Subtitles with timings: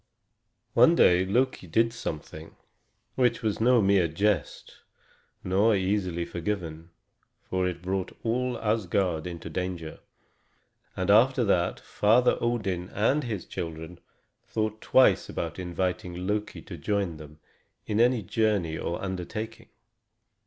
[0.73, 2.55] One day Loki did something
[3.13, 4.77] which was no mere jest
[5.43, 6.89] nor easily forgiven,
[7.43, 9.99] for it brought all Asgard into danger.
[10.97, 13.99] And after that Father Odin and his children
[14.43, 17.39] thought twice before inviting Loki to join them
[17.85, 19.69] in any journey or undertaking.